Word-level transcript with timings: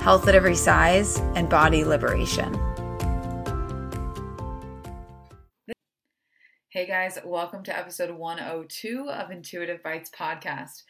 health 0.00 0.28
at 0.28 0.34
every 0.34 0.54
size, 0.54 1.18
and 1.34 1.48
body 1.48 1.84
liberation. 1.84 2.54
Hey 6.70 6.86
guys, 6.86 7.18
welcome 7.24 7.64
to 7.64 7.76
episode 7.76 8.10
102 8.16 9.08
of 9.10 9.30
Intuitive 9.30 9.82
Bites 9.82 10.10
podcast. 10.16 10.84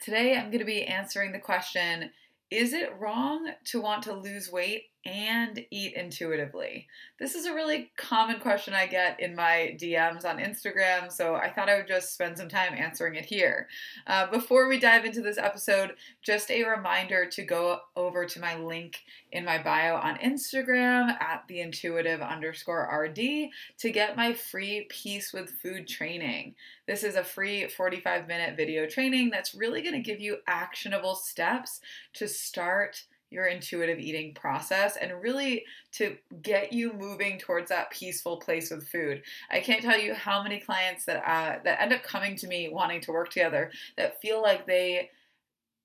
Today 0.00 0.36
I'm 0.36 0.46
going 0.46 0.60
to 0.60 0.64
be 0.64 0.84
answering 0.84 1.32
the 1.32 1.38
question 1.38 2.10
Is 2.50 2.72
it 2.72 2.98
wrong 2.98 3.50
to 3.66 3.80
want 3.80 4.04
to 4.04 4.14
lose 4.14 4.50
weight 4.50 4.84
and 5.06 5.64
eat 5.70 5.94
intuitively? 5.94 6.86
This 7.18 7.34
is 7.34 7.46
a 7.46 7.54
really 7.54 7.90
common 7.96 8.40
question 8.40 8.74
I 8.74 8.86
get 8.86 9.20
in 9.20 9.34
my 9.34 9.76
DMs 9.80 10.24
on 10.24 10.38
Instagram, 10.38 11.12
so 11.12 11.34
I 11.34 11.50
thought 11.50 11.68
I 11.68 11.76
would 11.76 11.86
just 11.86 12.14
spend 12.14 12.38
some 12.38 12.48
time 12.48 12.74
answering 12.74 13.14
it 13.14 13.24
here. 13.24 13.68
Uh, 14.06 14.30
before 14.30 14.66
we 14.68 14.78
dive 14.78 15.04
into 15.04 15.20
this 15.20 15.38
episode, 15.38 15.94
just 16.22 16.50
a 16.50 16.64
reminder 16.64 17.26
to 17.26 17.42
go 17.42 17.80
over 17.96 18.24
to 18.24 18.40
my 18.40 18.56
link 18.56 19.00
in 19.32 19.44
my 19.44 19.62
bio 19.62 19.96
on 19.96 20.16
Instagram 20.18 21.20
at 21.20 21.44
the 21.48 21.60
intuitive 21.60 22.20
underscore 22.20 22.88
RD 22.92 23.50
to 23.78 23.90
get 23.90 24.16
my 24.16 24.32
free 24.32 24.86
Peace 24.88 25.32
with 25.32 25.50
Food 25.62 25.86
training. 25.86 26.54
This 26.86 27.02
is 27.02 27.16
a 27.16 27.24
free 27.24 27.68
45 27.68 28.28
minute 28.28 28.56
video 28.56 28.86
training 28.86 29.30
that's 29.30 29.54
really 29.54 29.82
going 29.82 29.94
to 29.94 30.00
give 30.00 30.20
you 30.20 30.38
actionable 30.46 31.14
steps 31.14 31.80
to 32.14 32.28
start 32.28 33.04
your 33.34 33.46
intuitive 33.46 33.98
eating 33.98 34.32
process 34.34 34.96
and 34.96 35.20
really 35.20 35.64
to 35.92 36.16
get 36.42 36.72
you 36.72 36.92
moving 36.92 37.38
towards 37.38 37.68
that 37.68 37.90
peaceful 37.90 38.38
place 38.38 38.70
with 38.70 38.88
food. 38.88 39.22
I 39.50 39.60
can't 39.60 39.82
tell 39.82 39.98
you 39.98 40.14
how 40.14 40.42
many 40.42 40.60
clients 40.60 41.04
that 41.04 41.22
uh, 41.28 41.58
that 41.64 41.82
end 41.82 41.92
up 41.92 42.02
coming 42.02 42.36
to 42.36 42.46
me 42.46 42.68
wanting 42.68 43.00
to 43.02 43.12
work 43.12 43.30
together 43.30 43.70
that 43.96 44.20
feel 44.22 44.40
like 44.40 44.66
they 44.66 45.10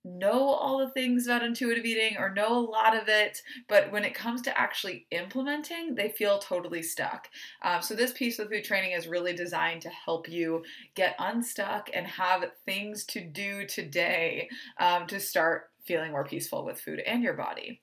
know 0.06 0.50
all 0.50 0.78
the 0.78 0.90
things 0.92 1.28
about 1.28 1.44
intuitive 1.44 1.86
eating 1.86 2.18
or 2.18 2.34
know 2.34 2.58
a 2.58 2.60
lot 2.60 2.96
of 2.96 3.08
it, 3.08 3.42
but 3.68 3.92
when 3.92 4.06
it 4.06 4.14
comes 4.14 4.42
to 4.42 4.60
actually 4.60 5.06
implementing, 5.12 5.94
they 5.96 6.10
feel 6.10 6.40
totally 6.40 6.82
stuck. 6.82 7.28
Um, 7.64 7.82
so, 7.82 7.96
this 7.96 8.14
Peace 8.14 8.38
with 8.38 8.50
Food 8.50 8.64
training 8.64 8.92
is 8.92 9.08
really 9.08 9.34
designed 9.34 9.82
to 9.82 9.90
help 9.90 10.30
you 10.30 10.64
get 10.96 11.16
unstuck 11.20 11.90
and 11.94 12.08
have 12.08 12.46
things 12.66 13.04
to 13.06 13.22
do 13.22 13.66
today 13.66 14.50
um, 14.80 15.06
to 15.08 15.20
start 15.20 15.69
feeling 15.86 16.12
more 16.12 16.26
peaceful 16.26 16.66
with 16.66 16.80
food 16.80 17.00
and 17.00 17.24
your 17.24 17.34
body. 17.34 17.82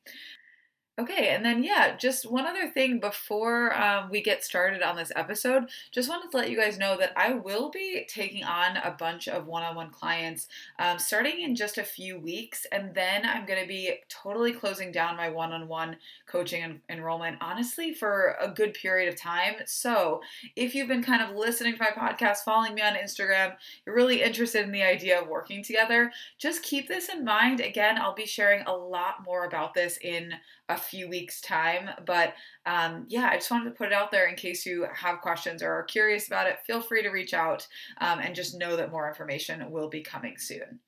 Okay, 0.99 1.29
and 1.29 1.45
then 1.45 1.63
yeah, 1.63 1.95
just 1.95 2.31
one 2.31 2.47
other 2.47 2.71
thing 2.71 3.01
before 3.01 3.79
um, 3.79 4.09
we 4.09 4.23
get 4.23 4.43
started 4.43 4.81
on 4.81 4.97
this 4.97 5.13
episode. 5.15 5.65
Just 5.93 6.09
wanted 6.09 6.31
to 6.31 6.37
let 6.39 6.49
you 6.49 6.57
guys 6.57 6.79
know 6.79 6.97
that 6.97 7.13
I 7.15 7.35
will 7.35 7.69
be 7.69 8.07
taking 8.09 8.45
on 8.45 8.79
a 8.79 8.93
bunch 8.93 9.29
of 9.29 9.47
one 9.47 9.63
on 9.63 9.77
one 9.77 9.91
clients 9.91 10.49
um, 10.79 10.99
starting 10.99 11.43
in 11.43 11.55
just 11.55 11.77
a 11.77 11.85
few 11.85 12.19
weeks, 12.19 12.67
and 12.73 12.95
then 12.95 13.27
I'm 13.27 13.45
going 13.45 13.61
to 13.61 13.69
be 13.69 13.93
totally 14.09 14.53
closing 14.53 14.91
down 14.91 15.19
my 15.19 15.29
one 15.29 15.53
on 15.53 15.69
one 15.69 15.99
coaching 16.27 16.63
and 16.63 16.81
enrollment, 16.89 17.37
honestly, 17.43 17.93
for 17.93 18.35
a 18.41 18.49
good 18.49 18.73
period 18.73 19.13
of 19.13 19.21
time. 19.21 19.57
So 19.67 20.23
if 20.57 20.75
you've 20.75 20.89
been 20.89 21.03
kind 21.03 21.21
of 21.21 21.37
listening 21.37 21.77
to 21.77 21.79
my 21.79 21.91
podcast, 21.91 22.39
following 22.39 22.75
me 22.75 22.81
on 22.81 22.95
Instagram, 22.95 23.55
you're 23.85 23.95
really 23.95 24.23
interested 24.23 24.65
in 24.65 24.73
the 24.73 24.83
idea 24.83 25.21
of 25.21 25.29
working 25.29 25.63
together, 25.63 26.11
just 26.39 26.63
keep 26.63 26.89
this 26.89 27.11
in 27.11 27.23
mind. 27.23 27.61
Again, 27.61 27.99
I'll 27.99 28.15
be 28.15 28.25
sharing 28.25 28.65
a 28.65 28.75
lot 28.75 29.17
more 29.27 29.45
about 29.45 29.75
this 29.75 29.99
in 30.01 30.33
a 30.69 30.77
few 30.77 31.09
weeks' 31.09 31.41
time. 31.41 31.91
But 32.05 32.35
um, 32.65 33.07
yeah, 33.09 33.29
I 33.31 33.37
just 33.37 33.51
wanted 33.51 33.67
to 33.67 33.77
put 33.77 33.89
it 33.89 33.93
out 33.93 34.11
there 34.11 34.29
in 34.29 34.35
case 34.35 34.67
you 34.67 34.87
have 34.93 35.21
questions 35.21 35.63
or 35.63 35.73
are 35.73 35.85
curious 35.85 36.27
about 36.27 36.49
it. 36.49 36.59
Feel 36.67 36.81
free 36.81 37.03
to 37.03 37.11
reach 37.11 37.35
out 37.35 37.67
um, 38.01 38.19
and 38.19 38.35
just 38.35 38.59
know 38.59 38.77
that 38.77 38.91
more 38.91 39.09
information 39.09 39.71
will 39.71 39.89
be 39.89 40.03
coming 40.03 40.37
soon. 40.39 40.81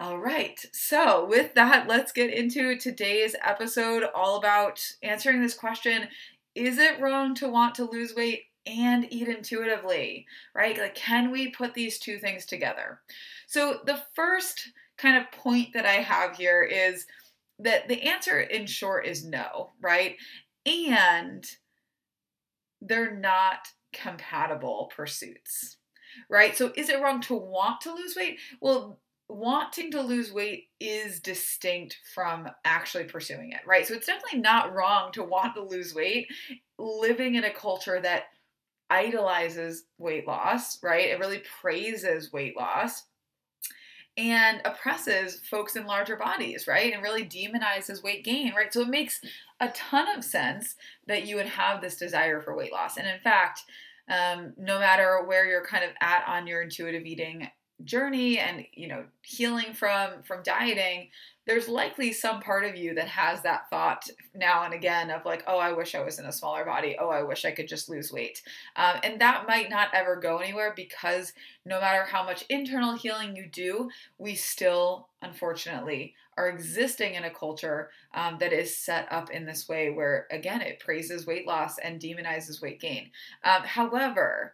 All 0.00 0.18
right, 0.18 0.64
so 0.72 1.26
with 1.26 1.54
that, 1.54 1.88
let's 1.88 2.12
get 2.12 2.32
into 2.32 2.78
today's 2.78 3.34
episode 3.44 4.04
all 4.14 4.36
about 4.36 4.80
answering 5.02 5.42
this 5.42 5.54
question 5.54 6.06
Is 6.54 6.78
it 6.78 7.00
wrong 7.00 7.34
to 7.36 7.48
want 7.48 7.74
to 7.76 7.90
lose 7.90 8.14
weight 8.14 8.44
and 8.64 9.12
eat 9.12 9.26
intuitively, 9.26 10.26
right? 10.54 10.78
Like, 10.78 10.94
can 10.94 11.32
we 11.32 11.48
put 11.48 11.74
these 11.74 11.98
two 11.98 12.18
things 12.18 12.46
together? 12.46 13.00
So, 13.48 13.80
the 13.86 14.00
first 14.14 14.70
kind 14.98 15.16
of 15.16 15.32
point 15.32 15.72
that 15.74 15.86
I 15.86 15.94
have 15.94 16.36
here 16.36 16.62
is 16.62 17.06
that 17.58 17.88
the 17.88 18.02
answer 18.02 18.40
in 18.40 18.66
short 18.66 19.06
is 19.06 19.24
no, 19.24 19.70
right? 19.80 20.16
And 20.66 21.44
they're 22.80 23.14
not 23.14 23.68
compatible 23.92 24.90
pursuits, 24.94 25.76
right? 26.28 26.56
So 26.56 26.72
is 26.76 26.88
it 26.88 27.00
wrong 27.00 27.20
to 27.22 27.34
want 27.34 27.80
to 27.82 27.94
lose 27.94 28.14
weight? 28.16 28.38
Well, 28.60 29.00
wanting 29.28 29.90
to 29.90 30.00
lose 30.00 30.32
weight 30.32 30.68
is 30.80 31.20
distinct 31.20 31.98
from 32.14 32.48
actually 32.64 33.04
pursuing 33.04 33.52
it, 33.52 33.60
right? 33.66 33.86
So 33.86 33.94
it's 33.94 34.06
definitely 34.06 34.40
not 34.40 34.74
wrong 34.74 35.12
to 35.12 35.22
want 35.22 35.54
to 35.54 35.62
lose 35.62 35.94
weight. 35.94 36.28
Living 36.78 37.34
in 37.34 37.44
a 37.44 37.52
culture 37.52 38.00
that 38.00 38.24
idolizes 38.90 39.84
weight 39.98 40.26
loss, 40.26 40.82
right? 40.82 41.08
It 41.08 41.18
really 41.18 41.42
praises 41.60 42.32
weight 42.32 42.56
loss 42.56 43.04
and 44.18 44.60
oppresses 44.64 45.40
folks 45.48 45.76
in 45.76 45.86
larger 45.86 46.16
bodies, 46.16 46.66
right? 46.66 46.92
And 46.92 47.02
really 47.02 47.24
demonizes 47.24 48.02
weight 48.02 48.24
gain, 48.24 48.52
right? 48.54 48.72
So 48.72 48.80
it 48.80 48.88
makes 48.88 49.20
a 49.60 49.68
ton 49.68 50.14
of 50.14 50.24
sense 50.24 50.74
that 51.06 51.24
you 51.24 51.36
would 51.36 51.46
have 51.46 51.80
this 51.80 51.96
desire 51.96 52.40
for 52.40 52.56
weight 52.56 52.72
loss. 52.72 52.96
And 52.96 53.06
in 53.06 53.20
fact, 53.20 53.62
um, 54.10 54.54
no 54.58 54.80
matter 54.80 55.22
where 55.24 55.46
you're 55.46 55.64
kind 55.64 55.84
of 55.84 55.90
at 56.00 56.24
on 56.26 56.48
your 56.48 56.62
intuitive 56.62 57.06
eating 57.06 57.48
journey 57.84 58.38
and 58.38 58.66
you 58.74 58.88
know 58.88 59.04
healing 59.22 59.72
from 59.72 60.22
from 60.24 60.42
dieting 60.42 61.08
there's 61.48 61.66
likely 61.66 62.12
some 62.12 62.40
part 62.40 62.66
of 62.66 62.76
you 62.76 62.94
that 62.94 63.08
has 63.08 63.40
that 63.40 63.70
thought 63.70 64.06
now 64.34 64.64
and 64.64 64.74
again 64.74 65.10
of 65.10 65.24
like, 65.24 65.42
oh, 65.46 65.56
I 65.56 65.72
wish 65.72 65.94
I 65.94 66.04
was 66.04 66.18
in 66.18 66.26
a 66.26 66.32
smaller 66.32 66.62
body. 66.62 66.94
Oh, 67.00 67.08
I 67.08 67.22
wish 67.22 67.46
I 67.46 67.52
could 67.52 67.66
just 67.66 67.88
lose 67.88 68.12
weight. 68.12 68.42
Um, 68.76 68.96
and 69.02 69.18
that 69.22 69.46
might 69.48 69.70
not 69.70 69.88
ever 69.94 70.16
go 70.16 70.38
anywhere 70.38 70.74
because 70.76 71.32
no 71.64 71.80
matter 71.80 72.04
how 72.04 72.22
much 72.22 72.44
internal 72.50 72.94
healing 72.94 73.34
you 73.34 73.48
do, 73.50 73.88
we 74.18 74.34
still, 74.34 75.08
unfortunately, 75.22 76.14
are 76.36 76.50
existing 76.50 77.14
in 77.14 77.24
a 77.24 77.30
culture 77.30 77.88
um, 78.12 78.36
that 78.40 78.52
is 78.52 78.76
set 78.76 79.10
up 79.10 79.30
in 79.30 79.46
this 79.46 79.70
way 79.70 79.88
where, 79.88 80.26
again, 80.30 80.60
it 80.60 80.80
praises 80.80 81.26
weight 81.26 81.46
loss 81.46 81.78
and 81.78 81.98
demonizes 81.98 82.60
weight 82.60 82.78
gain. 82.78 83.10
Um, 83.42 83.62
however, 83.62 84.52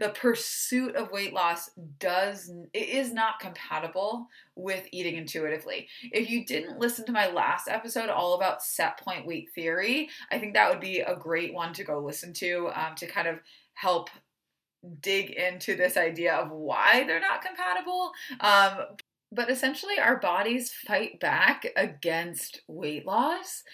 the 0.00 0.08
pursuit 0.08 0.96
of 0.96 1.12
weight 1.12 1.34
loss 1.34 1.70
does 1.98 2.50
it 2.72 2.88
is 2.88 3.12
not 3.12 3.38
compatible 3.38 4.26
with 4.56 4.88
eating 4.92 5.16
intuitively. 5.16 5.88
If 6.10 6.30
you 6.30 6.46
didn't 6.46 6.78
listen 6.78 7.04
to 7.04 7.12
my 7.12 7.30
last 7.30 7.68
episode 7.68 8.08
all 8.08 8.32
about 8.34 8.62
set 8.62 8.98
point 8.98 9.26
weight 9.26 9.50
theory, 9.54 10.08
I 10.32 10.38
think 10.38 10.54
that 10.54 10.70
would 10.70 10.80
be 10.80 11.00
a 11.00 11.14
great 11.14 11.52
one 11.52 11.74
to 11.74 11.84
go 11.84 11.98
listen 12.00 12.32
to 12.34 12.70
um, 12.74 12.94
to 12.96 13.06
kind 13.06 13.28
of 13.28 13.40
help 13.74 14.08
dig 15.02 15.32
into 15.32 15.76
this 15.76 15.98
idea 15.98 16.34
of 16.34 16.50
why 16.50 17.04
they're 17.06 17.20
not 17.20 17.44
compatible. 17.44 18.12
Um, 18.40 18.96
but 19.30 19.50
essentially, 19.50 19.98
our 19.98 20.16
bodies 20.16 20.72
fight 20.72 21.20
back 21.20 21.66
against 21.76 22.62
weight 22.68 23.04
loss 23.04 23.64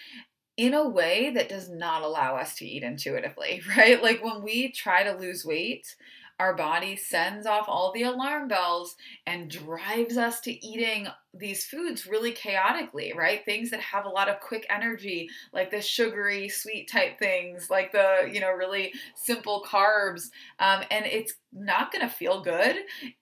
in 0.57 0.73
a 0.73 0.89
way 0.89 1.29
that 1.35 1.49
does 1.49 1.69
not 1.69 2.01
allow 2.01 2.35
us 2.35 2.55
to 2.55 2.65
eat 2.65 2.83
intuitively, 2.83 3.61
right? 3.77 4.01
Like 4.01 4.23
when 4.23 4.43
we 4.43 4.71
try 4.71 5.03
to 5.03 5.17
lose 5.17 5.45
weight, 5.45 5.95
our 6.39 6.55
body 6.55 6.95
sends 6.95 7.47
off 7.47 7.65
all 7.67 7.91
the 7.91 8.03
alarm 8.03 8.47
bells 8.47 8.95
and 9.25 9.49
drives 9.49 10.17
us 10.17 10.39
to 10.41 10.65
eating 10.65 11.07
these 11.33 11.65
foods 11.65 12.05
really 12.05 12.31
chaotically, 12.31 13.11
right? 13.15 13.43
Things 13.43 13.71
that 13.71 13.79
have 13.79 14.05
a 14.05 14.09
lot 14.09 14.29
of 14.29 14.39
quick 14.39 14.65
energy, 14.69 15.29
like 15.51 15.71
the 15.71 15.81
sugary, 15.81 16.47
sweet 16.47 16.89
type 16.91 17.17
things, 17.17 17.69
like 17.71 17.91
the, 17.91 18.29
you 18.31 18.39
know, 18.39 18.51
really 18.51 18.93
simple 19.15 19.65
carbs. 19.67 20.29
Um, 20.59 20.83
and 20.91 21.07
it's 21.07 21.33
not 21.51 21.91
going 21.91 22.07
to 22.07 22.13
feel 22.13 22.43
good. 22.43 22.75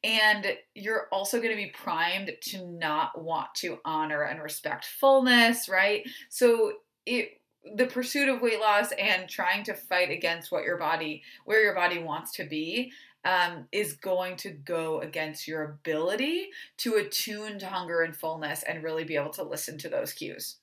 And 0.04 0.58
you're 0.74 1.08
also 1.12 1.38
going 1.38 1.52
to 1.52 1.56
be 1.56 1.74
primed 1.74 2.32
to 2.50 2.68
not 2.68 3.22
want 3.22 3.48
to 3.56 3.80
honor 3.86 4.24
and 4.24 4.42
respect 4.42 4.86
fullness, 4.86 5.70
right? 5.70 6.06
So 6.30 6.74
it 7.06 7.42
the 7.76 7.88
pursuit 7.88 8.30
of 8.30 8.42
weight 8.42 8.60
loss 8.60 8.92
and 8.92 9.28
trying 9.28 9.64
to 9.64 9.74
fight 9.74 10.12
against 10.12 10.52
what 10.52 10.64
your 10.64 10.78
body 10.78 11.24
where 11.46 11.64
your 11.64 11.76
body 11.76 12.00
wants 12.00 12.32
to 12.34 12.46
be 12.46 12.92
um, 13.24 13.68
is 13.72 13.94
going 13.94 14.36
to 14.36 14.52
go 14.52 15.02
against 15.02 15.48
your 15.48 15.64
ability 15.64 16.50
to 16.78 16.96
attune 16.96 17.58
to 17.58 17.66
hunger 17.66 18.04
and 18.04 18.16
fullness 18.16 18.62
and 18.62 18.84
really 18.84 19.04
be 19.04 19.16
able 19.16 19.32
to 19.32 19.44
listen 19.44 19.80
to 19.80 19.90
those 19.90 20.14
cues 20.14 20.58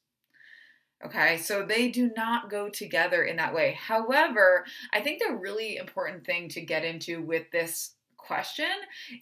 Okay, 1.05 1.39
so 1.39 1.65
they 1.67 1.89
do 1.89 2.13
not 2.17 2.49
go 2.49 2.69
together 2.69 3.25
in 3.25 3.37
that 3.37 3.55
way. 3.55 3.77
However, 3.79 4.65
I 4.93 5.01
think 5.01 5.21
the 5.21 5.35
really 5.35 5.77
important 5.77 6.25
thing 6.25 6.49
to 6.51 6.61
get 6.61 6.85
into 6.85 7.23
with 7.23 7.51
this 7.51 7.95
question 8.17 8.71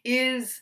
is 0.05 0.61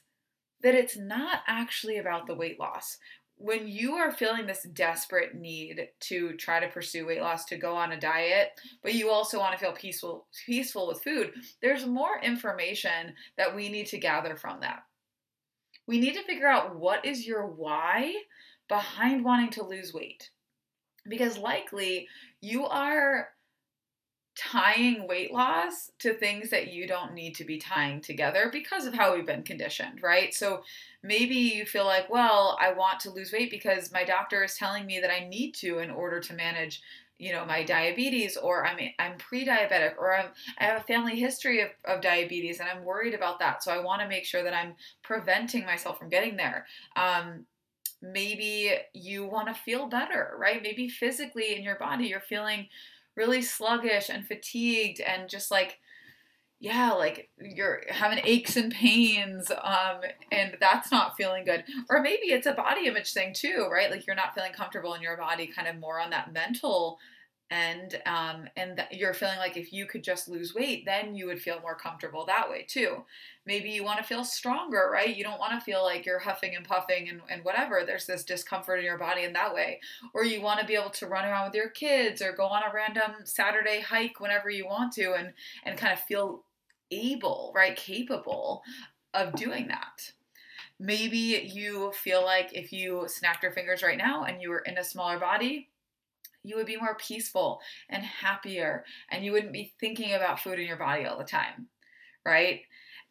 that 0.62 0.76
it's 0.76 0.96
not 0.96 1.40
actually 1.48 1.98
about 1.98 2.26
the 2.26 2.36
weight 2.36 2.60
loss. 2.60 2.98
When 3.40 3.68
you 3.68 3.94
are 3.94 4.10
feeling 4.10 4.46
this 4.46 4.66
desperate 4.72 5.34
need 5.34 5.88
to 6.00 6.32
try 6.34 6.58
to 6.58 6.68
pursue 6.68 7.06
weight 7.06 7.20
loss, 7.20 7.44
to 7.46 7.56
go 7.56 7.74
on 7.76 7.92
a 7.92 8.00
diet, 8.00 8.50
but 8.82 8.94
you 8.94 9.10
also 9.10 9.38
want 9.38 9.52
to 9.52 9.58
feel 9.58 9.72
peaceful 9.72 10.26
peaceful 10.44 10.88
with 10.88 11.02
food, 11.02 11.32
there's 11.62 11.86
more 11.86 12.20
information 12.20 13.14
that 13.36 13.54
we 13.54 13.68
need 13.68 13.86
to 13.86 13.98
gather 13.98 14.36
from 14.36 14.60
that. 14.60 14.82
We 15.86 16.00
need 16.00 16.14
to 16.14 16.24
figure 16.24 16.48
out 16.48 16.76
what 16.76 17.04
is 17.04 17.26
your 17.26 17.46
why 17.46 18.12
behind 18.68 19.24
wanting 19.24 19.50
to 19.50 19.64
lose 19.64 19.94
weight 19.94 20.30
because 21.08 21.38
likely 21.38 22.06
you 22.40 22.66
are 22.66 23.30
tying 24.38 25.08
weight 25.08 25.32
loss 25.32 25.90
to 25.98 26.14
things 26.14 26.50
that 26.50 26.72
you 26.72 26.86
don't 26.86 27.12
need 27.12 27.34
to 27.34 27.44
be 27.44 27.58
tying 27.58 28.00
together 28.00 28.48
because 28.52 28.86
of 28.86 28.94
how 28.94 29.14
we've 29.14 29.26
been 29.26 29.42
conditioned, 29.42 30.00
right? 30.00 30.32
So 30.32 30.62
maybe 31.02 31.34
you 31.34 31.66
feel 31.66 31.84
like, 31.84 32.08
well, 32.08 32.56
I 32.60 32.72
want 32.72 33.00
to 33.00 33.10
lose 33.10 33.32
weight 33.32 33.50
because 33.50 33.92
my 33.92 34.04
doctor 34.04 34.44
is 34.44 34.56
telling 34.56 34.86
me 34.86 35.00
that 35.00 35.12
I 35.12 35.28
need 35.28 35.52
to 35.56 35.80
in 35.80 35.90
order 35.90 36.20
to 36.20 36.34
manage 36.34 36.80
you 37.20 37.32
know 37.32 37.44
my 37.44 37.64
diabetes 37.64 38.36
or 38.36 38.64
i'm 38.64 38.78
i'm 39.00 39.18
pre-diabetic 39.18 39.98
or 39.98 40.16
I'm, 40.16 40.26
i 40.58 40.64
have 40.66 40.80
a 40.80 40.84
family 40.84 41.18
history 41.18 41.60
of, 41.62 41.70
of 41.84 42.00
diabetes 42.00 42.60
and 42.60 42.68
i'm 42.68 42.84
worried 42.84 43.12
about 43.12 43.40
that 43.40 43.60
so 43.60 43.72
i 43.72 43.80
want 43.80 44.00
to 44.02 44.06
make 44.06 44.24
sure 44.24 44.44
that 44.44 44.54
i'm 44.54 44.76
preventing 45.02 45.66
myself 45.66 45.98
from 45.98 46.10
getting 46.10 46.36
there 46.36 46.66
um, 46.94 47.44
maybe 48.00 48.72
you 48.92 49.26
want 49.26 49.48
to 49.48 49.54
feel 49.54 49.86
better, 49.86 50.36
right? 50.38 50.62
Maybe 50.62 50.88
physically 50.88 51.54
in 51.56 51.62
your 51.62 51.76
body 51.76 52.06
you're 52.06 52.20
feeling 52.20 52.68
really 53.18 53.42
sluggish 53.42 54.08
and 54.08 54.26
fatigued 54.26 55.00
and 55.00 55.28
just 55.28 55.50
like 55.50 55.78
yeah, 56.60 56.92
like 56.92 57.30
you're 57.40 57.82
having 57.88 58.18
aches 58.24 58.56
and 58.56 58.72
pains, 58.72 59.48
um, 59.50 60.00
and 60.32 60.56
that's 60.58 60.90
not 60.90 61.16
feeling 61.16 61.44
good. 61.44 61.62
Or 61.88 62.02
maybe 62.02 62.32
it's 62.32 62.48
a 62.48 62.52
body 62.52 62.86
image 62.88 63.12
thing 63.12 63.32
too, 63.32 63.68
right? 63.70 63.90
Like 63.90 64.08
you're 64.08 64.16
not 64.16 64.34
feeling 64.34 64.52
comfortable 64.52 64.94
in 64.94 65.02
your 65.02 65.16
body, 65.16 65.46
kind 65.46 65.68
of 65.68 65.78
more 65.78 66.00
on 66.00 66.10
that 66.10 66.32
mental 66.32 66.98
and 67.50 68.00
um, 68.04 68.46
and 68.56 68.76
th- 68.76 69.00
you're 69.00 69.14
feeling 69.14 69.38
like 69.38 69.56
if 69.56 69.72
you 69.72 69.86
could 69.86 70.04
just 70.04 70.28
lose 70.28 70.54
weight 70.54 70.84
then 70.84 71.14
you 71.14 71.26
would 71.26 71.40
feel 71.40 71.60
more 71.60 71.74
comfortable 71.74 72.26
that 72.26 72.50
way 72.50 72.64
too. 72.68 73.04
Maybe 73.46 73.70
you 73.70 73.82
want 73.82 73.98
to 73.98 74.04
feel 74.04 74.24
stronger 74.24 74.90
right? 74.92 75.16
You 75.16 75.24
don't 75.24 75.38
want 75.38 75.52
to 75.52 75.64
feel 75.64 75.82
like 75.82 76.04
you're 76.04 76.18
huffing 76.18 76.54
and 76.54 76.66
puffing 76.66 77.08
and, 77.08 77.20
and 77.30 77.44
whatever. 77.44 77.82
There's 77.86 78.06
this 78.06 78.24
discomfort 78.24 78.80
in 78.80 78.84
your 78.84 78.98
body 78.98 79.22
in 79.22 79.32
that 79.32 79.54
way. 79.54 79.80
Or 80.12 80.24
you 80.24 80.42
want 80.42 80.60
to 80.60 80.66
be 80.66 80.74
able 80.74 80.90
to 80.90 81.06
run 81.06 81.24
around 81.24 81.46
with 81.46 81.54
your 81.54 81.70
kids 81.70 82.20
or 82.20 82.32
go 82.32 82.44
on 82.44 82.62
a 82.62 82.74
random 82.74 83.24
saturday 83.24 83.80
hike 83.80 84.20
whenever 84.20 84.50
you 84.50 84.66
want 84.66 84.92
to 84.94 85.14
and 85.14 85.32
and 85.64 85.78
kind 85.78 85.92
of 85.92 86.00
feel 86.00 86.44
able 86.90 87.52
right? 87.54 87.76
Capable 87.76 88.62
of 89.14 89.32
doing 89.34 89.68
that. 89.68 90.12
Maybe 90.78 91.50
you 91.52 91.92
feel 91.92 92.22
like 92.22 92.50
if 92.52 92.72
you 92.72 93.04
snapped 93.08 93.42
your 93.42 93.52
fingers 93.52 93.82
right 93.82 93.98
now 93.98 94.24
and 94.24 94.40
you 94.40 94.50
were 94.50 94.60
in 94.60 94.78
a 94.78 94.84
smaller 94.84 95.18
body 95.18 95.68
you 96.42 96.56
would 96.56 96.66
be 96.66 96.76
more 96.76 96.96
peaceful 96.96 97.60
and 97.88 98.02
happier, 98.02 98.84
and 99.10 99.24
you 99.24 99.32
wouldn't 99.32 99.52
be 99.52 99.74
thinking 99.80 100.14
about 100.14 100.40
food 100.40 100.58
in 100.58 100.66
your 100.66 100.76
body 100.76 101.04
all 101.04 101.18
the 101.18 101.24
time, 101.24 101.66
right? 102.24 102.60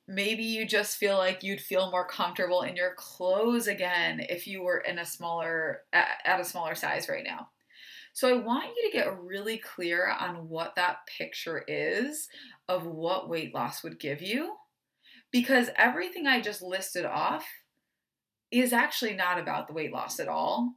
Maybe 0.07 0.43
you 0.43 0.65
just 0.65 0.97
feel 0.97 1.17
like 1.17 1.43
you'd 1.43 1.61
feel 1.61 1.91
more 1.91 2.07
comfortable 2.07 2.61
in 2.61 2.75
your 2.75 2.93
clothes 2.95 3.67
again 3.67 4.21
if 4.29 4.47
you 4.47 4.63
were 4.63 4.79
in 4.79 4.99
a 4.99 5.05
smaller 5.05 5.81
at 5.91 6.39
a 6.39 6.45
smaller 6.45 6.75
size 6.75 7.09
right 7.09 7.25
now. 7.25 7.49
So 8.13 8.29
I 8.29 8.41
want 8.41 8.65
you 8.75 8.89
to 8.89 8.97
get 8.97 9.21
really 9.21 9.59
clear 9.59 10.09
on 10.09 10.49
what 10.49 10.75
that 10.75 11.05
picture 11.05 11.63
is 11.67 12.29
of 12.67 12.87
what 12.87 13.29
weight 13.29 13.53
loss 13.53 13.83
would 13.83 13.99
give 13.99 14.21
you 14.21 14.55
because 15.31 15.69
everything 15.75 16.25
I 16.25 16.41
just 16.41 16.63
listed 16.63 17.05
off 17.05 17.45
is 18.51 18.73
actually 18.73 19.13
not 19.13 19.39
about 19.39 19.67
the 19.67 19.73
weight 19.73 19.91
loss 19.91 20.19
at 20.19 20.27
all 20.27 20.73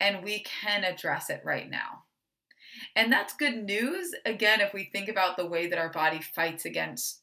and 0.00 0.22
we 0.22 0.42
can 0.42 0.84
address 0.84 1.30
it 1.30 1.40
right 1.44 1.68
now. 1.70 2.04
And 2.96 3.12
that's 3.12 3.34
good 3.34 3.64
news, 3.64 4.14
again, 4.26 4.60
if 4.60 4.72
we 4.74 4.84
think 4.84 5.08
about 5.08 5.36
the 5.36 5.46
way 5.46 5.68
that 5.68 5.78
our 5.78 5.90
body 5.90 6.20
fights 6.20 6.64
against 6.64 7.20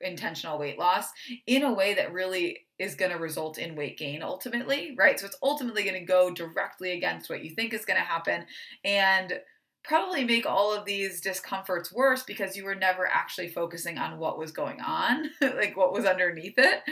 intentional 0.00 0.58
weight 0.58 0.78
loss 0.78 1.08
in 1.46 1.62
a 1.62 1.72
way 1.72 1.94
that 1.94 2.12
really 2.12 2.66
is 2.78 2.94
going 2.94 3.10
to 3.10 3.18
result 3.18 3.58
in 3.58 3.76
weight 3.76 3.96
gain 3.96 4.22
ultimately, 4.22 4.94
right? 4.98 5.18
So 5.18 5.26
it's 5.26 5.38
ultimately 5.42 5.84
going 5.84 5.98
to 5.98 6.04
go 6.04 6.30
directly 6.30 6.92
against 6.92 7.30
what 7.30 7.44
you 7.44 7.50
think 7.50 7.72
is 7.72 7.84
going 7.84 7.98
to 7.98 8.06
happen 8.06 8.44
and 8.84 9.40
probably 9.84 10.24
make 10.24 10.46
all 10.46 10.74
of 10.74 10.86
these 10.86 11.20
discomforts 11.20 11.92
worse 11.92 12.22
because 12.22 12.56
you 12.56 12.64
were 12.64 12.74
never 12.74 13.06
actually 13.06 13.48
focusing 13.48 13.98
on 13.98 14.18
what 14.18 14.38
was 14.38 14.50
going 14.50 14.80
on, 14.80 15.30
like 15.40 15.76
what 15.76 15.92
was 15.92 16.06
underneath 16.06 16.54
it, 16.56 16.82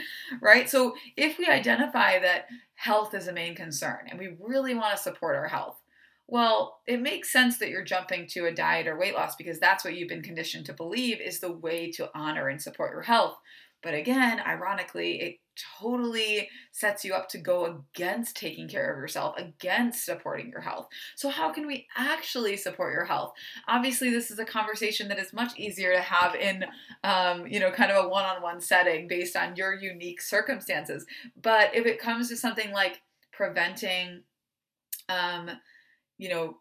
right? 0.41 0.69
So 0.69 0.95
if 1.17 1.37
we 1.39 1.47
identify 1.47 2.19
that 2.19 2.47
health 2.75 3.15
is 3.15 3.27
a 3.27 3.33
main 3.33 3.55
concern 3.55 4.05
and 4.07 4.19
we 4.19 4.35
really 4.39 4.75
want 4.75 4.95
to 4.95 5.01
support 5.01 5.35
our 5.35 5.47
health, 5.47 5.79
well, 6.27 6.79
it 6.87 7.01
makes 7.01 7.31
sense 7.31 7.57
that 7.57 7.69
you're 7.69 7.83
jumping 7.83 8.27
to 8.27 8.45
a 8.45 8.53
diet 8.53 8.87
or 8.87 8.97
weight 8.97 9.15
loss 9.15 9.35
because 9.35 9.59
that's 9.59 9.83
what 9.83 9.95
you've 9.95 10.09
been 10.09 10.21
conditioned 10.21 10.65
to 10.67 10.73
believe 10.73 11.19
is 11.19 11.39
the 11.39 11.51
way 11.51 11.91
to 11.91 12.09
honor 12.15 12.47
and 12.47 12.61
support 12.61 12.91
your 12.91 13.01
health. 13.01 13.37
But 13.81 13.93
again, 13.93 14.39
ironically, 14.39 15.21
it 15.21 15.39
totally 15.79 16.49
sets 16.71 17.05
you 17.05 17.13
up 17.13 17.29
to 17.29 17.37
go 17.37 17.65
against 17.65 18.35
taking 18.35 18.67
care 18.67 18.91
of 18.91 18.99
yourself, 18.99 19.35
against 19.37 20.05
supporting 20.05 20.49
your 20.49 20.61
health. 20.61 20.87
So, 21.15 21.29
how 21.29 21.51
can 21.51 21.67
we 21.67 21.87
actually 21.95 22.57
support 22.57 22.93
your 22.93 23.05
health? 23.05 23.33
Obviously, 23.67 24.09
this 24.09 24.31
is 24.31 24.39
a 24.39 24.45
conversation 24.45 25.07
that 25.09 25.19
is 25.19 25.33
much 25.33 25.57
easier 25.57 25.93
to 25.93 26.01
have 26.01 26.35
in, 26.35 26.65
um, 27.03 27.47
you 27.47 27.59
know, 27.59 27.71
kind 27.71 27.91
of 27.91 28.05
a 28.05 28.07
one 28.07 28.25
on 28.25 28.41
one 28.41 28.61
setting 28.61 29.07
based 29.07 29.35
on 29.35 29.55
your 29.55 29.73
unique 29.73 30.21
circumstances. 30.21 31.05
But 31.41 31.75
if 31.75 31.85
it 31.85 31.99
comes 31.99 32.29
to 32.29 32.37
something 32.37 32.71
like 32.71 33.01
preventing, 33.31 34.21
um, 35.09 35.49
you 36.17 36.29
know, 36.29 36.57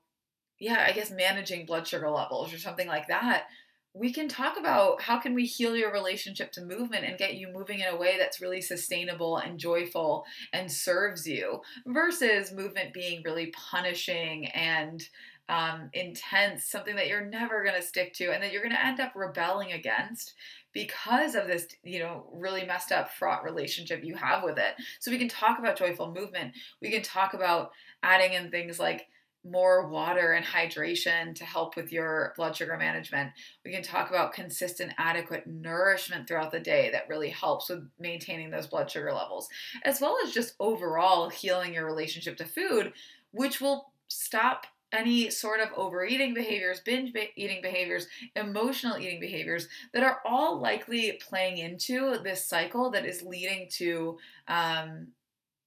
yeah, 0.59 0.85
I 0.87 0.93
guess 0.93 1.11
managing 1.11 1.67
blood 1.67 1.89
sugar 1.89 2.09
levels 2.09 2.55
or 2.55 2.59
something 2.59 2.87
like 2.87 3.09
that, 3.09 3.47
we 3.95 4.13
can 4.13 4.27
talk 4.27 4.59
about 4.59 5.03
how 5.03 5.19
can 5.19 5.35
we 5.35 5.45
heal 5.45 5.77
your 5.77 5.93
relationship 5.93 6.51
to 6.53 6.65
movement 6.65 7.05
and 7.05 7.19
get 7.19 7.35
you 7.35 7.49
moving 7.53 7.81
in 7.81 7.89
a 7.89 7.97
way 7.97 8.17
that's 8.19 8.41
really 8.41 8.61
sustainable 8.61 9.37
and 9.37 9.59
joyful 9.59 10.25
and 10.53 10.71
serves 10.71 11.27
you 11.27 11.61
versus 11.87 12.53
movement 12.53 12.95
being 12.95 13.23
really 13.25 13.53
punishing 13.71 14.47
and 14.49 15.09
um, 15.49 15.91
intense 15.93 16.65
something 16.65 16.97
that 16.97 17.09
you're 17.09 17.27
never 17.27 17.63
going 17.63 17.75
to 17.75 17.87
stick 17.87 18.15
to 18.15 18.33
and 18.33 18.43
that 18.43 18.53
you're 18.53 18.63
going 18.63 18.75
to 18.75 18.87
end 18.87 19.01
up 19.01 19.13
rebelling 19.15 19.73
against 19.73 20.35
because 20.73 21.35
of 21.35 21.47
this 21.47 21.67
you 21.83 21.99
know 21.99 22.27
really 22.33 22.65
messed 22.65 22.93
up 22.93 23.11
fraught 23.11 23.45
relationship 23.45 24.03
you 24.03 24.15
have 24.15 24.43
with 24.43 24.57
it. 24.57 24.75
So 25.01 25.11
we 25.11 25.19
can 25.19 25.29
talk 25.29 25.59
about 25.59 25.77
joyful 25.77 26.15
movement. 26.15 26.55
We 26.81 26.91
can 26.91 27.03
talk 27.03 27.35
about 27.35 27.73
adding 28.03 28.33
in 28.33 28.51
things 28.51 28.79
like 28.79 29.09
more 29.45 29.89
water 29.89 30.33
and 30.33 30.45
hydration 30.45 31.35
to 31.35 31.45
help 31.45 31.77
with 31.77 31.93
your 31.93 32.33
blood 32.37 32.57
sugar 32.57 32.77
management. 32.77 33.33
We 33.65 33.73
can 33.73 33.83
talk 33.83 34.11
about 34.11 34.33
consistent, 34.33 34.93
adequate 34.99 35.47
nourishment 35.47 36.29
throughout 36.29 36.53
the 36.53 36.61
day 36.61 36.91
that 36.93 37.09
really 37.09 37.31
helps 37.31 37.69
with 37.69 37.89
maintaining 37.99 38.51
those 38.51 38.69
blood 38.69 38.91
sugar 38.91 39.13
levels, 39.13 39.49
as 39.85 40.01
well 40.01 40.17
as 40.25 40.33
just 40.33 40.55
overall 40.61 41.29
healing 41.29 41.75
your 41.75 41.87
relationship 41.87 42.37
to 42.37 42.45
food, 42.45 42.93
which 43.33 43.61
will 43.61 43.93
stop 44.09 44.67
any 44.93 45.31
sort 45.31 45.61
of 45.61 45.71
overeating 45.75 46.35
behaviors, 46.35 46.81
binge 46.81 47.15
eating 47.35 47.63
behaviors, 47.63 48.07
emotional 48.37 48.99
eating 48.99 49.21
behaviors 49.21 49.67
that 49.95 50.03
are 50.03 50.21
all 50.25 50.61
likely 50.61 51.19
playing 51.27 51.57
into 51.57 52.19
this 52.23 52.47
cycle 52.47 52.91
that 52.91 53.07
is 53.07 53.23
leading 53.23 53.69
to, 53.71 54.19
um, 54.49 55.09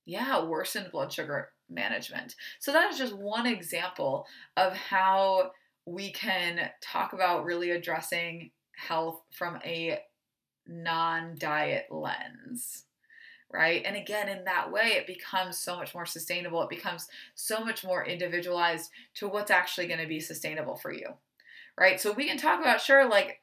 yeah, 0.05 0.43
worsened 0.43 0.91
blood 0.91 1.11
sugar 1.11 1.49
management. 1.69 2.35
So 2.59 2.71
that 2.71 2.91
is 2.91 2.97
just 2.97 3.15
one 3.15 3.45
example 3.45 4.27
of 4.57 4.73
how 4.73 5.51
we 5.85 6.11
can 6.11 6.69
talk 6.81 7.13
about 7.13 7.45
really 7.45 7.71
addressing 7.71 8.51
health 8.75 9.21
from 9.31 9.59
a 9.63 9.99
non 10.67 11.35
diet 11.37 11.85
lens. 11.91 12.83
Right. 13.53 13.83
And 13.85 13.95
again, 13.95 14.27
in 14.27 14.43
that 14.45 14.71
way, 14.71 14.93
it 14.95 15.07
becomes 15.07 15.57
so 15.57 15.77
much 15.77 15.93
more 15.93 16.05
sustainable. 16.05 16.61
It 16.63 16.69
becomes 16.69 17.07
so 17.35 17.63
much 17.63 17.85
more 17.85 18.05
individualized 18.05 18.89
to 19.15 19.29
what's 19.29 19.51
actually 19.51 19.87
going 19.87 20.01
to 20.01 20.07
be 20.07 20.19
sustainable 20.19 20.75
for 20.75 20.91
you. 20.91 21.13
Right. 21.79 22.01
So 22.01 22.11
we 22.11 22.27
can 22.27 22.37
talk 22.37 22.59
about, 22.59 22.81
sure, 22.81 23.07
like 23.07 23.41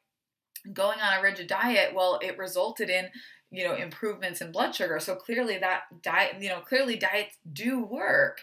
going 0.73 1.01
on 1.01 1.19
a 1.19 1.23
rigid 1.23 1.47
diet, 1.47 1.95
well, 1.95 2.19
it 2.21 2.37
resulted 2.37 2.91
in 2.91 3.09
you 3.53 3.65
know 3.65 3.75
improvements 3.75 4.41
in 4.41 4.51
blood 4.51 4.75
sugar 4.75 4.99
so 4.99 5.15
clearly 5.15 5.59
that 5.59 5.83
diet 6.03 6.37
you 6.41 6.49
know 6.49 6.61
clearly 6.61 6.97
diets 6.97 7.37
do 7.53 7.85
work 7.85 8.41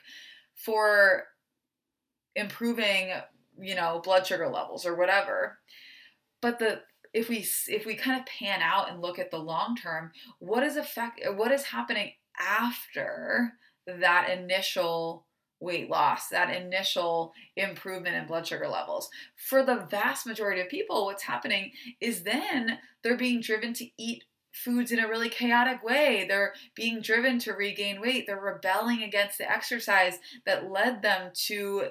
for 0.55 1.25
improving 2.35 3.11
you 3.59 3.75
know 3.75 3.99
blood 4.03 4.25
sugar 4.25 4.47
levels 4.47 4.85
or 4.85 4.95
whatever 4.95 5.57
but 6.41 6.59
the 6.59 6.79
if 7.11 7.27
we 7.27 7.45
if 7.67 7.85
we 7.85 7.95
kind 7.95 8.19
of 8.19 8.25
pan 8.27 8.61
out 8.61 8.89
and 8.89 9.01
look 9.01 9.17
at 9.17 9.31
the 9.31 9.37
long 9.37 9.75
term 9.75 10.11
what 10.37 10.63
is 10.63 10.77
effect 10.77 11.19
what 11.35 11.51
is 11.51 11.63
happening 11.63 12.11
after 12.39 13.53
that 13.87 14.29
initial 14.29 15.25
weight 15.59 15.89
loss, 15.89 16.29
that 16.29 16.55
initial 16.55 17.33
improvement 17.55 18.15
in 18.15 18.25
blood 18.25 18.47
sugar 18.47 18.67
levels. 18.67 19.09
For 19.35 19.63
the 19.63 19.87
vast 19.89 20.25
majority 20.25 20.61
of 20.61 20.69
people, 20.69 21.05
what's 21.05 21.23
happening 21.23 21.71
is 21.99 22.23
then 22.23 22.79
they're 23.03 23.17
being 23.17 23.41
driven 23.41 23.73
to 23.73 23.87
eat 23.97 24.23
foods 24.51 24.91
in 24.91 24.99
a 24.99 25.07
really 25.07 25.29
chaotic 25.29 25.83
way. 25.83 26.25
They're 26.27 26.53
being 26.75 27.01
driven 27.01 27.39
to 27.39 27.53
regain 27.53 28.01
weight. 28.01 28.25
They're 28.27 28.39
rebelling 28.39 29.03
against 29.03 29.37
the 29.37 29.49
exercise 29.49 30.19
that 30.45 30.71
led 30.71 31.01
them 31.01 31.31
to 31.47 31.89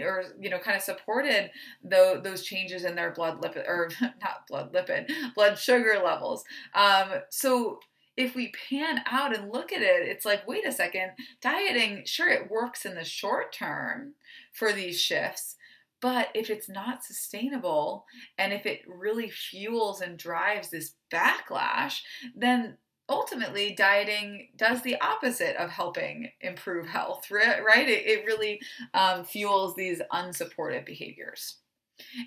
or 0.00 0.24
you 0.40 0.48
know 0.48 0.58
kind 0.58 0.74
of 0.74 0.82
supported 0.82 1.50
the, 1.84 2.18
those 2.24 2.42
changes 2.42 2.84
in 2.84 2.94
their 2.94 3.10
blood 3.10 3.42
lipid 3.42 3.68
or 3.68 3.90
not 4.00 4.46
blood 4.48 4.72
lipid 4.72 5.10
blood 5.34 5.58
sugar 5.58 6.00
levels 6.02 6.44
um, 6.74 7.10
so 7.28 7.78
if 8.16 8.34
we 8.34 8.52
pan 8.68 9.02
out 9.06 9.36
and 9.36 9.52
look 9.52 9.72
at 9.72 9.82
it, 9.82 10.08
it's 10.08 10.24
like, 10.24 10.48
wait 10.48 10.66
a 10.66 10.72
second, 10.72 11.10
dieting, 11.42 12.02
sure, 12.06 12.30
it 12.30 12.50
works 12.50 12.86
in 12.86 12.94
the 12.94 13.04
short 13.04 13.52
term 13.52 14.14
for 14.52 14.72
these 14.72 15.00
shifts, 15.00 15.55
but 16.00 16.28
if 16.34 16.50
it's 16.50 16.68
not 16.68 17.04
sustainable 17.04 18.04
and 18.38 18.52
if 18.52 18.66
it 18.66 18.82
really 18.86 19.30
fuels 19.30 20.00
and 20.00 20.18
drives 20.18 20.70
this 20.70 20.94
backlash, 21.12 22.00
then 22.34 22.76
ultimately 23.08 23.74
dieting 23.74 24.48
does 24.56 24.82
the 24.82 25.00
opposite 25.00 25.56
of 25.56 25.70
helping 25.70 26.28
improve 26.40 26.86
health, 26.86 27.30
right? 27.30 27.88
It, 27.88 28.26
really 28.26 28.60
um, 28.94 29.24
fuels 29.24 29.74
these 29.74 30.02
unsupportive 30.12 30.84
behaviors. 30.84 31.58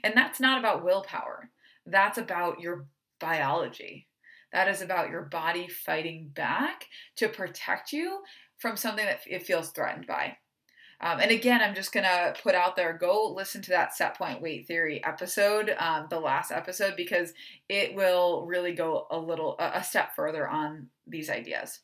And 0.04 0.14
that's 0.16 0.40
not 0.40 0.60
about 0.60 0.84
willpower, 0.84 1.50
that's 1.86 2.18
about 2.18 2.60
your 2.60 2.88
biology. 3.20 4.08
That 4.52 4.68
is 4.68 4.82
about 4.82 5.12
your 5.12 5.24
body 5.24 5.68
fighting 5.68 6.32
back 6.34 6.86
to 7.18 7.30
protect 7.30 7.94
you 7.94 8.22
from 8.58 8.78
something 8.78 9.06
that 9.06 9.22
it 9.28 9.44
feels 9.44 9.70
threatened 9.70 10.08
by. 10.08 10.38
Um, 11.02 11.20
and 11.20 11.32
again, 11.32 11.62
I'm 11.62 11.76
just 11.76 11.94
gonna 11.94 12.34
put 12.44 12.56
out 12.56 12.76
there 12.76 12.94
go 12.94 13.34
listen 13.36 13.62
to 13.64 13.72
that 13.72 13.96
set 13.96 14.18
point 14.18 14.42
weight 14.42 14.68
theory 14.68 15.04
episode, 15.04 15.76
um, 15.80 16.08
the 16.10 16.20
last 16.20 16.52
episode, 16.52 16.96
because 16.96 17.34
it 17.70 17.96
will 17.96 18.46
really 18.46 18.74
go 18.74 19.08
a 19.10 19.18
little 19.18 19.56
a 19.60 19.84
step 19.84 20.16
further 20.16 20.48
on 20.48 20.88
these 21.08 21.30
ideas. 21.30 21.80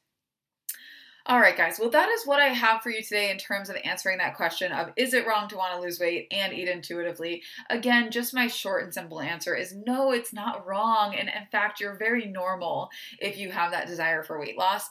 All 1.27 1.39
right, 1.39 1.57
guys. 1.57 1.79
Well, 1.79 1.89
that 1.89 2.09
is 2.09 2.27
what 2.27 2.39
I 2.39 2.49
have 2.49 2.83
for 2.83 2.91
you 2.91 3.01
today 3.01 3.31
in 3.31 3.39
terms 3.39 3.67
of 3.71 3.77
answering 3.83 4.19
that 4.19 4.35
question 4.35 4.71
of 4.71 4.91
is 4.95 5.15
it 5.15 5.25
wrong 5.25 5.47
to 5.47 5.57
want 5.57 5.73
to 5.73 5.81
lose 5.81 5.99
weight 5.99 6.27
and 6.29 6.53
eat 6.53 6.67
intuitively? 6.67 7.41
Again, 7.71 8.11
just 8.11 8.31
my 8.31 8.45
short 8.45 8.83
and 8.83 8.93
simple 8.93 9.19
answer 9.19 9.55
is 9.55 9.73
no, 9.75 10.11
it's 10.11 10.33
not 10.33 10.67
wrong. 10.67 11.15
And 11.15 11.27
in 11.27 11.47
fact, 11.51 11.79
you're 11.79 11.97
very 11.97 12.27
normal 12.27 12.89
if 13.19 13.39
you 13.39 13.49
have 13.49 13.71
that 13.71 13.87
desire 13.87 14.21
for 14.21 14.39
weight 14.39 14.55
loss. 14.55 14.87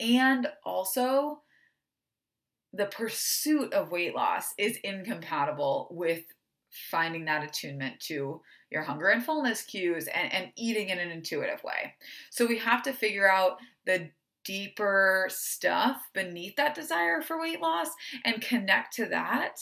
And 0.00 0.48
also, 0.64 1.42
the 2.72 2.86
pursuit 2.86 3.72
of 3.72 3.90
weight 3.90 4.14
loss 4.14 4.52
is 4.58 4.78
incompatible 4.84 5.88
with 5.90 6.22
finding 6.90 7.24
that 7.24 7.44
attunement 7.44 7.98
to 8.00 8.40
your 8.70 8.82
hunger 8.82 9.08
and 9.08 9.24
fullness 9.24 9.62
cues 9.62 10.08
and, 10.08 10.32
and 10.32 10.52
eating 10.56 10.90
in 10.90 10.98
an 10.98 11.10
intuitive 11.10 11.62
way. 11.64 11.94
So 12.30 12.46
we 12.46 12.58
have 12.58 12.82
to 12.82 12.92
figure 12.92 13.30
out 13.30 13.58
the 13.86 14.10
deeper 14.44 15.26
stuff 15.30 15.96
beneath 16.14 16.56
that 16.56 16.74
desire 16.74 17.20
for 17.20 17.40
weight 17.40 17.60
loss 17.60 17.88
and 18.24 18.40
connect 18.40 18.94
to 18.94 19.06
that 19.06 19.56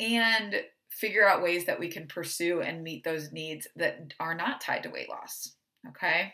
and 0.00 0.56
figure 0.90 1.26
out 1.26 1.42
ways 1.42 1.66
that 1.66 1.78
we 1.78 1.88
can 1.88 2.06
pursue 2.06 2.60
and 2.60 2.82
meet 2.82 3.04
those 3.04 3.32
needs 3.32 3.66
that 3.76 4.12
are 4.18 4.34
not 4.34 4.60
tied 4.60 4.82
to 4.82 4.90
weight 4.90 5.08
loss. 5.08 5.54
Okay. 5.88 6.32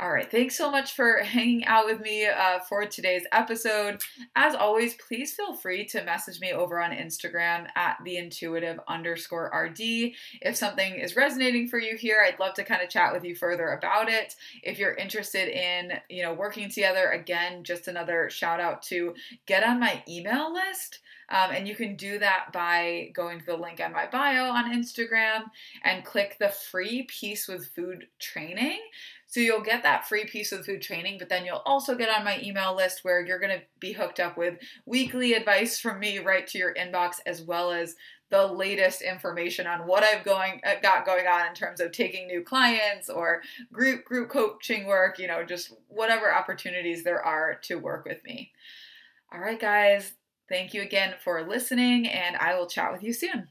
All 0.00 0.10
right, 0.10 0.30
thanks 0.30 0.56
so 0.56 0.70
much 0.70 0.94
for 0.94 1.18
hanging 1.22 1.66
out 1.66 1.84
with 1.84 2.00
me 2.00 2.26
uh, 2.26 2.60
for 2.60 2.86
today's 2.86 3.24
episode. 3.30 4.00
As 4.34 4.54
always, 4.54 4.94
please 4.94 5.34
feel 5.34 5.54
free 5.54 5.84
to 5.88 6.02
message 6.02 6.40
me 6.40 6.52
over 6.52 6.80
on 6.80 6.92
Instagram 6.92 7.66
at 7.76 7.98
the 8.02 8.16
intuitive 8.16 8.80
underscore 8.88 9.52
RD. 9.54 10.12
If 10.40 10.56
something 10.56 10.94
is 10.94 11.14
resonating 11.14 11.68
for 11.68 11.78
you 11.78 11.96
here, 11.96 12.24
I'd 12.26 12.40
love 12.40 12.54
to 12.54 12.64
kind 12.64 12.82
of 12.82 12.88
chat 12.88 13.12
with 13.12 13.22
you 13.22 13.36
further 13.36 13.68
about 13.72 14.08
it. 14.08 14.34
If 14.62 14.78
you're 14.78 14.94
interested 14.94 15.48
in, 15.48 15.92
you 16.08 16.22
know, 16.22 16.32
working 16.32 16.70
together, 16.70 17.10
again, 17.10 17.62
just 17.62 17.86
another 17.86 18.30
shout 18.30 18.60
out 18.60 18.82
to 18.84 19.14
get 19.44 19.62
on 19.62 19.78
my 19.78 20.02
email 20.08 20.54
list. 20.54 21.00
Um, 21.28 21.50
and 21.50 21.66
you 21.66 21.74
can 21.74 21.96
do 21.96 22.18
that 22.18 22.52
by 22.52 23.10
going 23.14 23.40
to 23.40 23.46
the 23.46 23.56
link 23.56 23.80
on 23.80 23.92
my 23.92 24.06
bio 24.06 24.50
on 24.50 24.74
Instagram 24.74 25.44
and 25.82 26.04
click 26.04 26.36
the 26.38 26.50
free 26.50 27.04
Peace 27.04 27.48
with 27.48 27.68
Food 27.68 28.06
training. 28.18 28.80
So 29.32 29.40
you'll 29.40 29.62
get 29.62 29.82
that 29.84 30.06
free 30.06 30.26
Peace 30.26 30.52
of 30.52 30.66
Food 30.66 30.82
training, 30.82 31.16
but 31.18 31.30
then 31.30 31.46
you'll 31.46 31.62
also 31.64 31.94
get 31.94 32.10
on 32.10 32.22
my 32.22 32.38
email 32.42 32.76
list 32.76 33.02
where 33.02 33.24
you're 33.24 33.38
going 33.38 33.58
to 33.58 33.64
be 33.80 33.92
hooked 33.92 34.20
up 34.20 34.36
with 34.36 34.58
weekly 34.84 35.32
advice 35.32 35.80
from 35.80 36.00
me 36.00 36.18
right 36.18 36.46
to 36.48 36.58
your 36.58 36.74
inbox, 36.74 37.14
as 37.24 37.40
well 37.40 37.70
as 37.70 37.96
the 38.28 38.46
latest 38.46 39.00
information 39.00 39.66
on 39.66 39.86
what 39.86 40.02
I've 40.02 40.22
going 40.22 40.60
uh, 40.66 40.74
got 40.82 41.06
going 41.06 41.26
on 41.26 41.46
in 41.46 41.54
terms 41.54 41.80
of 41.80 41.92
taking 41.92 42.26
new 42.26 42.42
clients 42.42 43.08
or 43.08 43.40
group 43.72 44.04
group 44.04 44.28
coaching 44.28 44.84
work, 44.84 45.18
you 45.18 45.28
know, 45.28 45.42
just 45.44 45.72
whatever 45.88 46.30
opportunities 46.30 47.02
there 47.02 47.24
are 47.24 47.54
to 47.62 47.76
work 47.76 48.04
with 48.04 48.22
me. 48.24 48.52
All 49.32 49.40
right, 49.40 49.58
guys, 49.58 50.12
thank 50.50 50.74
you 50.74 50.82
again 50.82 51.14
for 51.24 51.42
listening, 51.48 52.06
and 52.06 52.36
I 52.36 52.58
will 52.58 52.66
chat 52.66 52.92
with 52.92 53.02
you 53.02 53.14
soon. 53.14 53.48